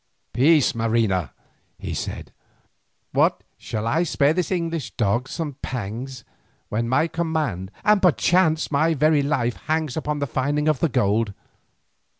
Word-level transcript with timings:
"Peace, 0.33 0.73
Marina," 0.73 1.31
he 1.77 1.93
said. 1.93 2.31
"What, 3.11 3.43
shall 3.59 3.85
I 3.85 4.01
spare 4.01 4.33
this 4.33 4.49
English 4.49 4.95
dog 4.95 5.29
some 5.29 5.57
pangs, 5.61 6.23
when 6.69 6.89
my 6.89 7.07
command, 7.07 7.69
and 7.83 8.01
perchance 8.01 8.71
my 8.71 8.95
very 8.95 9.21
life, 9.21 9.57
hangs 9.67 9.95
upon 9.95 10.17
the 10.17 10.25
finding 10.25 10.67
of 10.67 10.79
the 10.79 10.89
gold? 10.89 11.35